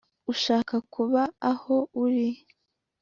ushaka 0.33 0.75
kuba 0.93 1.21
aho 1.51 1.75
uri 2.03 2.27